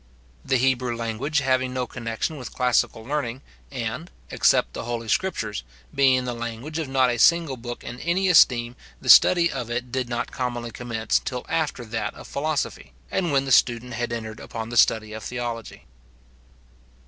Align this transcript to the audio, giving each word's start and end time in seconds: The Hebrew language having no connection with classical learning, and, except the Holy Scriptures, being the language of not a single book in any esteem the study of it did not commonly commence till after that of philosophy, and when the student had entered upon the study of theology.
The 0.43 0.57
Hebrew 0.57 0.95
language 0.97 1.41
having 1.41 1.75
no 1.75 1.85
connection 1.85 2.35
with 2.37 2.51
classical 2.55 3.03
learning, 3.05 3.43
and, 3.69 4.09
except 4.31 4.73
the 4.73 4.85
Holy 4.85 5.07
Scriptures, 5.07 5.61
being 5.93 6.25
the 6.25 6.33
language 6.33 6.79
of 6.79 6.87
not 6.89 7.11
a 7.11 7.19
single 7.19 7.55
book 7.55 7.83
in 7.83 7.99
any 7.99 8.27
esteem 8.27 8.75
the 8.99 9.09
study 9.09 9.51
of 9.51 9.69
it 9.69 9.91
did 9.91 10.09
not 10.09 10.31
commonly 10.31 10.71
commence 10.71 11.19
till 11.23 11.45
after 11.47 11.85
that 11.85 12.15
of 12.15 12.25
philosophy, 12.27 12.93
and 13.11 13.31
when 13.31 13.45
the 13.45 13.51
student 13.51 13.93
had 13.93 14.11
entered 14.11 14.39
upon 14.39 14.69
the 14.69 14.75
study 14.75 15.13
of 15.13 15.21
theology. 15.21 15.85